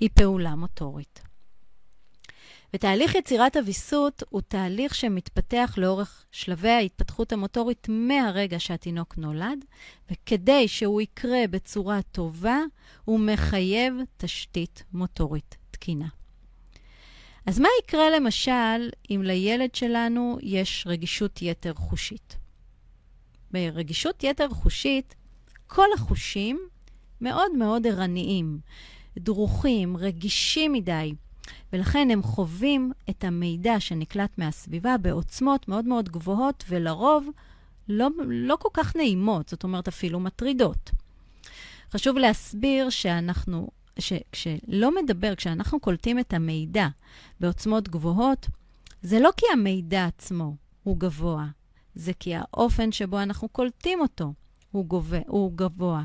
[0.00, 1.27] היא פעולה מוטורית.
[2.74, 9.64] ותהליך יצירת הוויסות הוא תהליך שמתפתח לאורך שלבי ההתפתחות המוטורית מהרגע שהתינוק נולד,
[10.10, 12.58] וכדי שהוא יקרה בצורה טובה,
[13.04, 16.08] הוא מחייב תשתית מוטורית תקינה.
[17.46, 22.36] אז מה יקרה למשל אם לילד שלנו יש רגישות יתר חושית?
[23.50, 25.14] ברגישות יתר חושית,
[25.66, 26.60] כל החושים
[27.20, 28.58] מאוד מאוד ערניים,
[29.18, 31.14] דרוכים, רגישים מדי.
[31.72, 37.28] ולכן הם חווים את המידע שנקלט מהסביבה בעוצמות מאוד מאוד גבוהות, ולרוב
[37.88, 40.90] לא, לא כל כך נעימות, זאת אומרת אפילו מטרידות.
[41.92, 43.68] חשוב להסביר שאנחנו,
[44.32, 46.88] כשלא מדבר, כשאנחנו קולטים את המידע
[47.40, 48.46] בעוצמות גבוהות,
[49.02, 51.46] זה לא כי המידע עצמו הוא גבוה,
[51.94, 54.32] זה כי האופן שבו אנחנו קולטים אותו
[54.70, 56.02] הוא, גובה, הוא גבוה.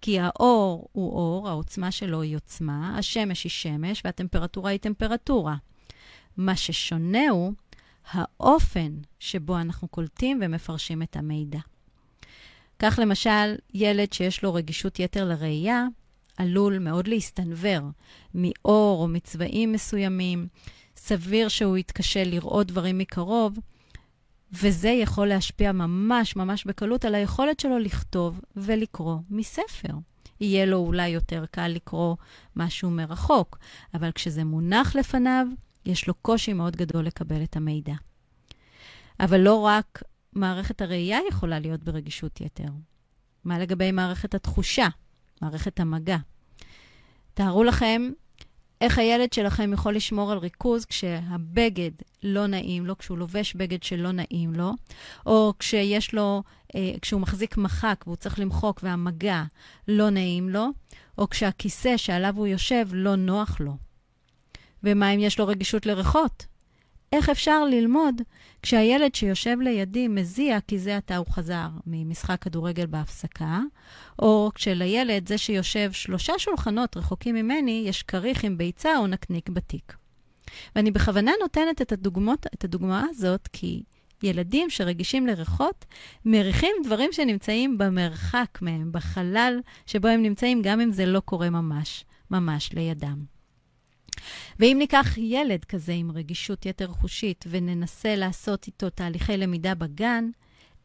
[0.00, 5.56] כי האור הוא אור, העוצמה שלו היא עוצמה, השמש היא שמש והטמפרטורה היא טמפרטורה.
[6.36, 7.52] מה ששונה הוא
[8.10, 11.58] האופן שבו אנחנו קולטים ומפרשים את המידע.
[12.78, 15.86] כך למשל, ילד שיש לו רגישות יתר לראייה,
[16.36, 17.88] עלול מאוד להסתנוור
[18.34, 20.48] מאור או מצבעים מסוימים.
[20.96, 23.58] סביר שהוא יתקשה לראות דברים מקרוב,
[24.52, 29.92] וזה יכול להשפיע ממש ממש בקלות על היכולת שלו לכתוב ולקרוא מספר.
[30.40, 32.16] יהיה לו אולי יותר קל לקרוא
[32.56, 33.58] משהו מרחוק,
[33.94, 35.46] אבל כשזה מונח לפניו,
[35.86, 37.94] יש לו קושי מאוד גדול לקבל את המידע.
[39.20, 42.68] אבל לא רק מערכת הראייה יכולה להיות ברגישות יתר.
[43.44, 44.88] מה לגבי מערכת התחושה,
[45.42, 46.16] מערכת המגע?
[47.34, 48.10] תארו לכם
[48.80, 51.90] איך הילד שלכם יכול לשמור על ריכוז כשהבגד
[52.22, 54.72] לא נעים לו, כשהוא לובש בגד שלא נעים לו,
[55.26, 56.42] או כשיש לו,
[56.74, 59.42] אה, כשהוא מחזיק מחק והוא צריך למחוק והמגע
[59.88, 60.66] לא נעים לו,
[61.18, 63.76] או כשהכיסא שעליו הוא יושב לא נוח לו.
[64.84, 66.46] ומה אם יש לו רגישות לריחות?
[67.16, 68.22] איך אפשר ללמוד
[68.62, 73.60] כשהילד שיושב לידי מזיע כי זה עתה הוא חזר ממשחק כדורגל בהפסקה,
[74.18, 79.96] או כשלילד, זה שיושב שלושה שולחנות רחוקים ממני, יש כריך עם ביצה או נקניק בתיק.
[80.76, 83.82] ואני בכוונה נותנת את, הדוגמות, את הדוגמה הזאת כי
[84.22, 85.84] ילדים שרגישים לריחות
[86.24, 92.04] מריחים דברים שנמצאים במרחק מהם, בחלל שבו הם נמצאים, גם אם זה לא קורה ממש,
[92.30, 93.35] ממש לידם.
[94.58, 100.30] ואם ניקח ילד כזה עם רגישות יתר חושית וננסה לעשות איתו תהליכי למידה בגן,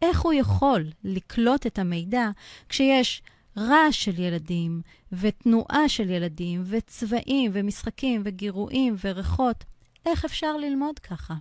[0.02, 2.30] איך הוא יכול לקלוט את המידע
[2.70, 3.22] כשיש
[3.58, 9.64] רעש של ילדים, ותנועה של ילדים, וצבעים, ומשחקים, וגירויים, וריחות?
[10.06, 11.34] איך אפשר ללמוד ככה?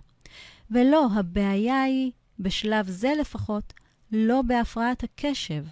[0.71, 3.73] ולא, הבעיה היא, בשלב זה לפחות,
[4.11, 5.63] לא בהפרעת הקשב,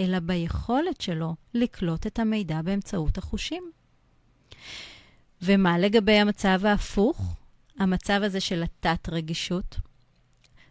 [0.00, 3.70] אלא ביכולת שלו לקלוט את המידע באמצעות החושים.
[5.44, 7.36] ומה לגבי המצב ההפוך?
[7.78, 9.76] המצב הזה של התת-רגישות?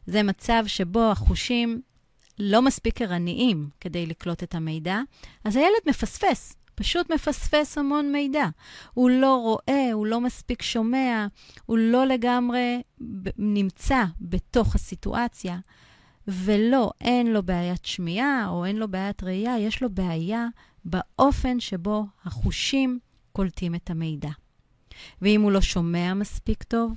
[0.06, 1.82] זה מצב שבו החושים
[2.40, 5.00] לא מספיק ערניים כדי לקלוט את המידע,
[5.44, 8.46] אז הילד מפספס, פשוט מפספס המון מידע.
[8.94, 11.28] הוא לא רואה, הוא לא מספיק שומע,
[11.66, 12.82] הוא לא לגמרי
[13.38, 15.58] נמצא בתוך הסיטואציה.
[16.28, 20.48] ולא, אין לו בעיית שמיעה או אין לו בעיית ראייה, יש לו בעיה
[20.86, 23.00] באופן שבו החושים
[23.32, 24.30] קולטים את המידע.
[25.22, 26.94] ואם הוא לא שומע מספיק טוב,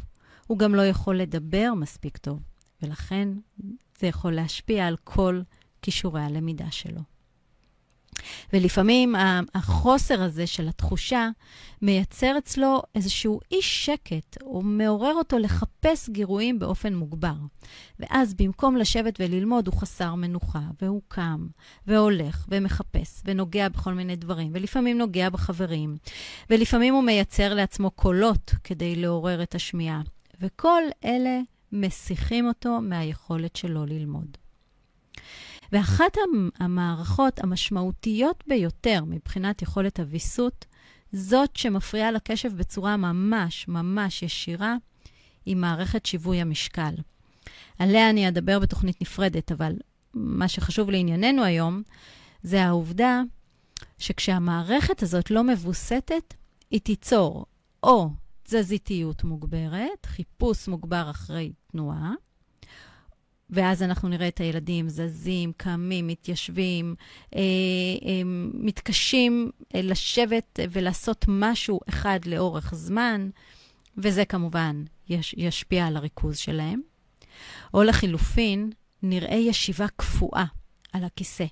[0.46, 2.40] הוא גם לא יכול לדבר מספיק טוב,
[2.82, 3.28] ולכן
[3.98, 5.40] זה יכול להשפיע על כל
[5.82, 7.15] כישורי הלמידה שלו.
[8.52, 9.14] ולפעמים
[9.55, 11.29] החוסר הזה של התחושה
[11.83, 17.35] מייצר אצלו איזשהו אי שקט, או מעורר אותו לחפש גירויים באופן מוגבר.
[18.00, 21.46] ואז במקום לשבת וללמוד, הוא חסר מנוחה, והוא קם,
[21.87, 25.96] והולך, ומחפש, ונוגע בכל מיני דברים, ולפעמים נוגע בחברים,
[26.50, 30.02] ולפעמים הוא מייצר לעצמו קולות כדי לעורר את השמיעה.
[30.40, 31.40] וכל אלה
[31.72, 34.37] מסיחים אותו מהיכולת שלו ללמוד.
[35.72, 36.16] ואחת
[36.59, 40.64] המערכות המשמעותיות ביותר מבחינת יכולת הוויסות,
[41.12, 44.76] זאת שמפריעה לקשב בצורה ממש ממש ישירה,
[45.46, 46.94] היא מערכת שיווי המשקל.
[47.79, 49.72] עליה אני אדבר בתוכנית נפרדת, אבל
[50.14, 51.82] מה שחשוב לענייננו היום,
[52.43, 53.22] זה העובדה
[53.99, 56.34] שכשהמערכת הזאת לא מבוסתת,
[56.70, 57.47] היא תיצור
[57.82, 58.11] או
[58.43, 62.12] תזזיתיות מוגברת, חיפוש מוגבר אחרי תנועה,
[63.51, 66.94] ואז אנחנו נראה את הילדים זזים, קמים, מתיישבים,
[67.34, 67.40] אה,
[68.05, 68.22] אה,
[68.55, 73.28] מתקשים אה, לשבת ולעשות משהו אחד לאורך זמן,
[73.99, 76.80] וזה כמובן יש, ישפיע על הריכוז שלהם.
[77.74, 78.70] או לחילופין,
[79.03, 80.44] נראה ישיבה קפואה
[80.92, 81.44] על הכיסא,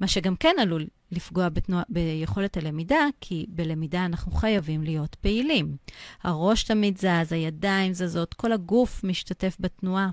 [0.00, 5.76] מה שגם כן עלול לפגוע בתנוע, ביכולת הלמידה, כי בלמידה אנחנו חייבים להיות פעילים.
[6.22, 10.10] הראש תמיד זז, הידיים זזות, כל הגוף משתתף בתנועה.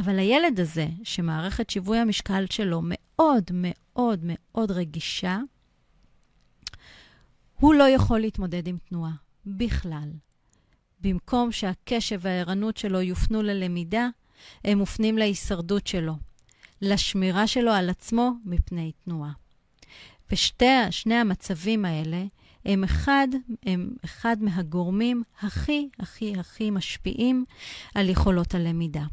[0.00, 5.38] אבל הילד הזה, שמערכת שיווי המשקל שלו מאוד מאוד מאוד רגישה,
[7.58, 9.12] הוא לא יכול להתמודד עם תנועה
[9.46, 10.08] בכלל.
[11.00, 14.08] במקום שהקשב והערנות שלו יופנו ללמידה,
[14.64, 16.14] הם מופנים להישרדות שלו,
[16.82, 19.32] לשמירה שלו על עצמו מפני תנועה.
[20.32, 22.24] ושני המצבים האלה
[22.64, 23.28] הם אחד,
[23.62, 27.44] הם אחד מהגורמים הכי הכי הכי משפיעים
[27.94, 29.04] על יכולות הלמידה.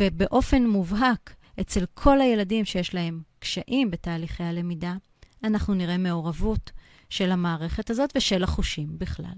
[0.00, 4.94] ובאופן מובהק, אצל כל הילדים שיש להם קשיים בתהליכי הלמידה,
[5.44, 6.70] אנחנו נראה מעורבות
[7.10, 9.34] של המערכת הזאת ושל החושים בכלל.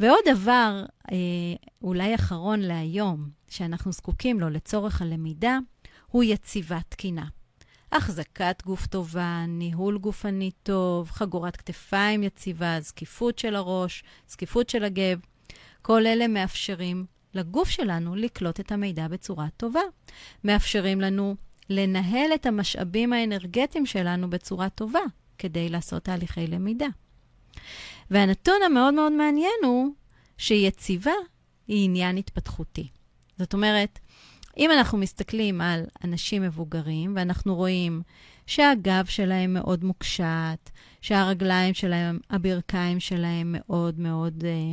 [0.00, 1.16] ועוד דבר, אה,
[1.82, 5.58] אולי אחרון להיום, שאנחנו זקוקים לו לצורך הלמידה,
[6.06, 7.26] הוא יציבה תקינה.
[7.92, 15.20] החזקת גוף טובה, ניהול גופני טוב, חגורת כתפיים יציבה, זקיפות של הראש, זקיפות של הגב.
[15.82, 17.06] כל אלה מאפשרים
[17.38, 19.80] לגוף שלנו לקלוט את המידע בצורה טובה.
[20.44, 21.36] מאפשרים לנו
[21.70, 25.00] לנהל את המשאבים האנרגטיים שלנו בצורה טובה
[25.38, 26.86] כדי לעשות תהליכי למידה.
[28.10, 29.88] והנתון המאוד מאוד מעניין הוא
[30.38, 31.12] שיציבה
[31.68, 32.88] היא עניין התפתחותי.
[33.38, 33.98] זאת אומרת,
[34.58, 38.02] אם אנחנו מסתכלים על אנשים מבוגרים ואנחנו רואים
[38.46, 40.70] שהגב שלהם מאוד מוקשט,
[41.02, 44.72] שהרגליים שלהם, הברכיים שלהם מאוד מאוד אה,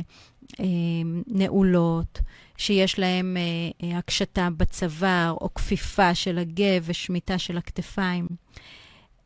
[1.26, 2.20] נעולות,
[2.56, 8.26] שיש להם אה, אה, הקשתה בצוואר או כפיפה של הגב ושמיטה של הכתפיים.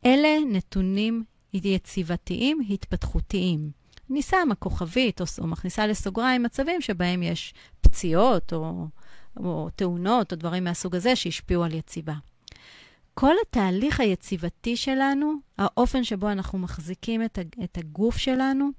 [0.05, 3.71] אלה נתונים יציבתיים התפתחותיים.
[4.11, 8.87] אני שמה כוכבית או, או מכניסה לסוגריים מצבים שבהם יש פציעות או,
[9.37, 12.13] או תאונות או דברים מהסוג הזה שהשפיעו על יציבה.
[13.21, 17.21] כל התהליך היציבתי שלנו, האופן שבו אנחנו מחזיקים
[17.63, 18.69] את הגוף שלנו,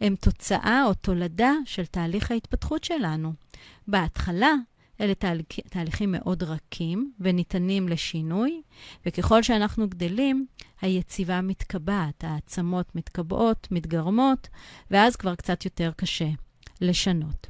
[0.00, 3.32] הם תוצאה או תולדה של תהליך ההתפתחות שלנו.
[3.88, 4.52] בהתחלה,
[5.00, 8.62] אלה תהליך, תהליכים מאוד רכים וניתנים לשינוי,
[9.06, 10.46] וככל שאנחנו גדלים,
[10.80, 14.48] היציבה מתקבעת, העצמות מתקבעות, מתגרמות,
[14.90, 16.28] ואז כבר קצת יותר קשה
[16.80, 17.46] לשנות.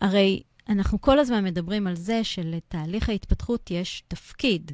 [0.00, 4.72] הרי אנחנו כל הזמן מדברים על זה שלתהליך ההתפתחות יש תפקיד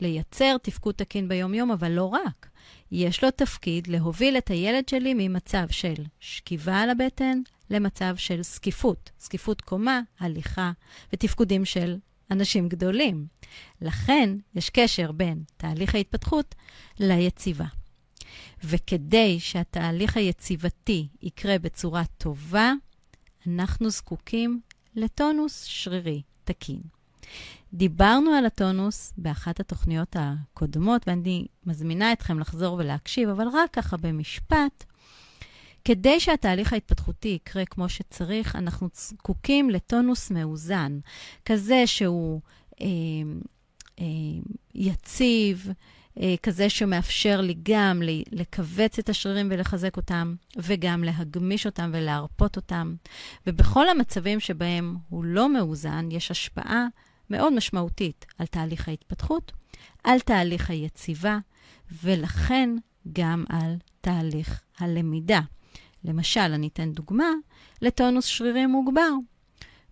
[0.00, 2.48] לייצר תפקוד תקין ביום-יום, אבל לא רק.
[2.90, 7.40] יש לו תפקיד להוביל את הילד שלי ממצב של שכיבה על הבטן
[7.70, 10.72] למצב של זקיפות, זקיפות קומה, הליכה
[11.12, 11.96] ותפקודים של
[12.30, 13.26] אנשים גדולים.
[13.80, 16.54] לכן יש קשר בין תהליך ההתפתחות
[17.00, 17.66] ליציבה.
[18.64, 22.72] וכדי שהתהליך היציבתי יקרה בצורה טובה,
[23.46, 24.60] אנחנו זקוקים
[24.96, 26.80] לטונוס שרירי תקין.
[27.74, 34.84] דיברנו על הטונוס באחת התוכניות הקודמות, ואני מזמינה אתכם לחזור ולהקשיב, אבל רק ככה במשפט.
[35.84, 40.98] כדי שהתהליך ההתפתחותי יקרה כמו שצריך, אנחנו זקוקים לטונוס מאוזן,
[41.44, 42.40] כזה שהוא
[42.80, 42.86] אה,
[44.00, 44.04] אה,
[44.74, 45.68] יציב,
[46.42, 48.02] כזה שמאפשר לי גם
[48.32, 52.94] לכווץ את השרירים ולחזק אותם, וגם להגמיש אותם ולהרפות אותם.
[53.46, 56.86] ובכל המצבים שבהם הוא לא מאוזן, יש השפעה
[57.30, 59.52] מאוד משמעותית על תהליך ההתפתחות,
[60.04, 61.38] על תהליך היציבה,
[62.02, 62.70] ולכן
[63.12, 65.40] גם על תהליך הלמידה.
[66.04, 67.30] למשל, אני אתן דוגמה
[67.82, 69.10] לטונוס שרירים מוגבר.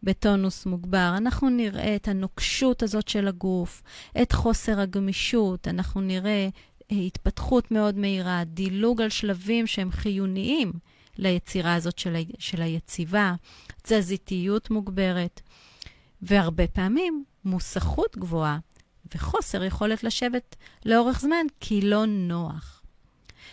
[0.03, 3.83] בטונוס מוגבר אנחנו נראה את הנוקשות הזאת של הגוף,
[4.23, 6.49] את חוסר הגמישות, אנחנו נראה
[6.93, 10.73] אה, התפתחות מאוד מהירה, דילוג על שלבים שהם חיוניים
[11.19, 12.19] ליצירה הזאת של, ה...
[12.39, 13.35] של היציבה,
[13.83, 15.41] תזזיתיות מוגברת,
[16.23, 18.59] והרבה פעמים מוסכות גבוהה
[19.15, 22.80] וחוסר יכולת לשבת לאורך זמן כי לא נוח.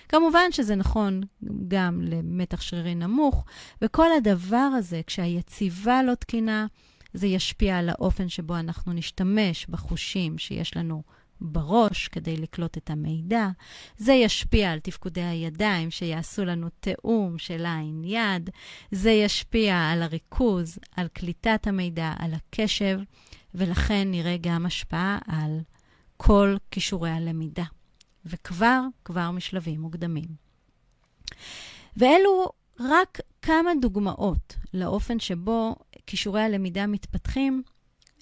[0.09, 1.21] כמובן שזה נכון
[1.67, 3.45] גם למתח שרירי נמוך,
[3.81, 6.65] וכל הדבר הזה, כשהיציבה לא תקינה,
[7.13, 11.03] זה ישפיע על האופן שבו אנחנו נשתמש בחושים שיש לנו
[11.41, 13.47] בראש כדי לקלוט את המידע.
[13.97, 18.49] זה ישפיע על תפקודי הידיים שיעשו לנו תיאום של עין יד.
[18.91, 22.99] זה ישפיע על הריכוז, על קליטת המידע, על הקשב,
[23.55, 25.59] ולכן נראה גם השפעה על
[26.17, 27.76] כל כישורי הלמידה.
[28.29, 30.27] וכבר, כבר משלבים מוקדמים.
[31.97, 32.49] ואלו
[32.79, 35.75] רק כמה דוגמאות לאופן שבו
[36.07, 37.63] כישורי הלמידה מתפתחים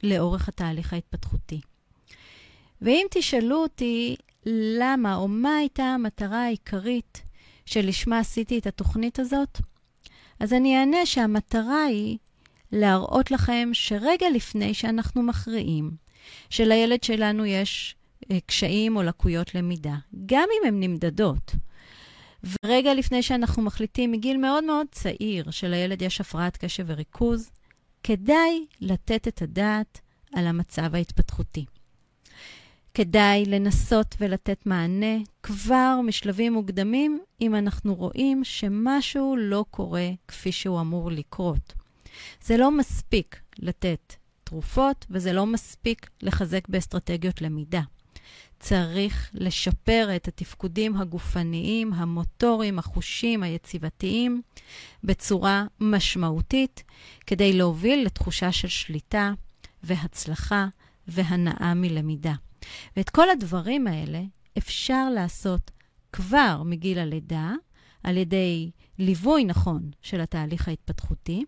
[0.03, 1.62] לאורך התהליך ההתפתחותי.
[2.82, 4.16] ואם תשאלו אותי
[4.80, 7.22] למה או מה הייתה המטרה העיקרית
[7.66, 9.62] שלשמה עשיתי את התוכנית הזאת,
[10.39, 12.18] אז אני אענה שהמטרה היא
[12.72, 15.91] להראות לכם שרגע לפני שאנחנו מכריעים
[16.49, 17.95] שלילד שלנו יש
[18.45, 19.95] קשיים או לקויות למידה,
[20.26, 21.55] גם אם הן נמדדות.
[22.63, 27.49] ורגע לפני שאנחנו מחליטים מגיל מאוד מאוד צעיר שלילד יש הפרעת קשב וריכוז,
[28.03, 30.01] כדאי לתת את הדעת
[30.34, 31.66] על המצב ההתפתחותי.
[32.93, 40.82] כדאי לנסות ולתת מענה כבר משלבים מוקדמים אם אנחנו רואים שמשהו לא קורה כפי שהוא
[40.82, 41.74] אמור לקרות.
[42.41, 44.13] זה לא מספיק לתת
[44.43, 47.82] תרופות וזה לא מספיק לחזק באסטרטגיות למידה.
[48.60, 54.41] צריך לשפר את התפקודים הגופניים, המוטוריים, החושים, היציבתיים,
[55.03, 56.84] בצורה משמעותית,
[57.28, 59.34] כדי להוביל לתחושה של שליטה
[59.84, 60.68] והצלחה
[61.08, 62.34] והנאה מלמידה.
[62.97, 64.22] ואת כל הדברים האלה
[64.58, 65.72] אפשר לעשות
[66.12, 67.53] כבר מגיל הלידה,
[68.03, 71.43] על ידי ליווי נכון של התהליך ההתפתחותי,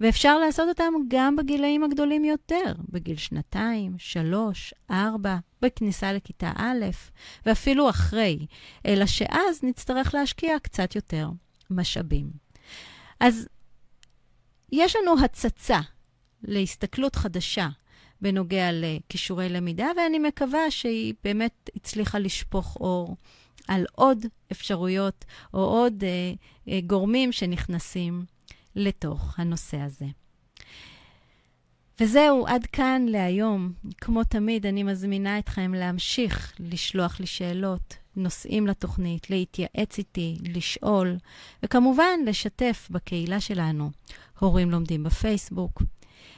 [0.00, 6.84] ואפשר לעשות אותם גם בגילאים הגדולים יותר, בגיל שנתיים, שלוש, ארבע, בכניסה לכיתה א',
[7.46, 8.46] ואפילו אחרי,
[8.86, 11.30] אלא שאז נצטרך להשקיע קצת יותר
[11.70, 12.30] משאבים.
[13.20, 13.48] אז
[14.72, 15.80] יש לנו הצצה
[16.42, 17.68] להסתכלות חדשה
[18.20, 23.16] בנוגע לכישורי למידה, ואני מקווה שהיא באמת הצליחה לשפוך אור
[23.68, 25.24] על עוד אפשרויות
[25.54, 26.32] או עוד אה,
[26.68, 28.24] אה, גורמים שנכנסים
[28.76, 30.06] לתוך הנושא הזה.
[32.00, 33.72] וזהו, עד כאן להיום.
[34.00, 41.16] כמו תמיד, אני מזמינה אתכם להמשיך לשלוח לי שאלות, נושאים לתוכנית, להתייעץ איתי, לשאול,
[41.62, 43.90] וכמובן, לשתף בקהילה שלנו,
[44.38, 45.82] הורים לומדים בפייסבוק.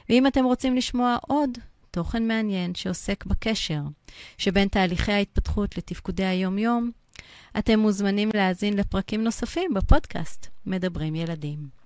[0.09, 1.51] ואם אתם רוצים לשמוע עוד
[1.91, 3.83] תוכן מעניין שעוסק בקשר
[4.39, 6.91] שבין תהליכי ההתפתחות לתפקודי היום-יום,
[7.59, 11.80] אתם מוזמנים להאזין לפרקים נוספים בפודקאסט מדברים ילדים.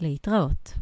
[0.00, 0.74] להתראות.